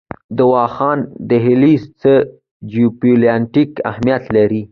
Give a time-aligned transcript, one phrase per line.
[0.37, 0.99] د واخان
[1.29, 2.13] دهلیز څه
[2.71, 4.59] جیوپولیټیک اهمیت لري؟